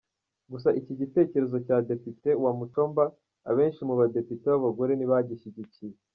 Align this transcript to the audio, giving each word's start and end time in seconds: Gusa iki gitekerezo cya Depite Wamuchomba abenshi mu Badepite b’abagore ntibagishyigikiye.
Gusa 0.51 0.69
iki 0.79 0.93
gitekerezo 1.01 1.57
cya 1.65 1.77
Depite 1.89 2.29
Wamuchomba 2.43 3.03
abenshi 3.49 3.81
mu 3.87 3.93
Badepite 3.99 4.45
b’abagore 4.51 4.91
ntibagishyigikiye. 4.95 5.95